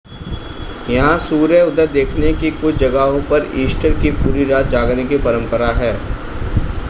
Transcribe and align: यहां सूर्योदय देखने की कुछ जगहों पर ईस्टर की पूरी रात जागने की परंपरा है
यहां 0.89 1.19
सूर्योदय 1.21 1.87
देखने 1.89 2.31
की 2.35 2.51
कुछ 2.53 2.75
जगहों 2.77 3.21
पर 3.29 3.49
ईस्टर 3.61 3.93
की 4.01 4.11
पूरी 4.15 4.45
रात 4.45 4.67
जागने 4.69 5.05
की 5.05 5.17
परंपरा 5.19 5.71
है 5.75 5.93